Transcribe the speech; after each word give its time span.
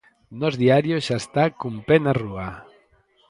Nós 0.39 0.53
Diario 0.63 0.97
xa 1.05 1.17
está 1.21 1.43
cun 1.59 1.75
pé 1.87 1.95
na 2.01 2.13
rúa. 2.21 2.47